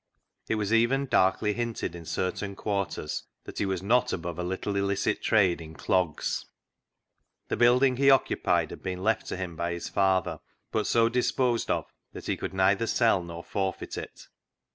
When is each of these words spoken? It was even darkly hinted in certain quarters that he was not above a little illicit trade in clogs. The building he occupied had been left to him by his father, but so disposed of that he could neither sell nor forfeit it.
It 0.49 0.55
was 0.55 0.73
even 0.73 1.05
darkly 1.05 1.53
hinted 1.53 1.93
in 1.93 2.05
certain 2.05 2.55
quarters 2.55 3.25
that 3.43 3.59
he 3.59 3.67
was 3.67 3.83
not 3.83 4.11
above 4.11 4.39
a 4.39 4.43
little 4.43 4.75
illicit 4.75 5.21
trade 5.21 5.61
in 5.61 5.75
clogs. 5.75 6.43
The 7.49 7.55
building 7.57 7.97
he 7.97 8.09
occupied 8.09 8.71
had 8.71 8.81
been 8.81 9.03
left 9.03 9.27
to 9.27 9.37
him 9.37 9.55
by 9.55 9.73
his 9.73 9.89
father, 9.89 10.39
but 10.71 10.87
so 10.87 11.07
disposed 11.07 11.69
of 11.69 11.85
that 12.13 12.25
he 12.25 12.35
could 12.35 12.55
neither 12.55 12.87
sell 12.87 13.21
nor 13.23 13.43
forfeit 13.43 13.95
it. 13.95 14.27